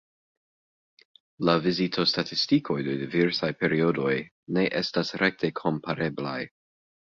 [1.49, 4.17] La vizitostatistikoj de diversaj periodoj
[4.59, 6.39] ne estas rekte kompareblaj.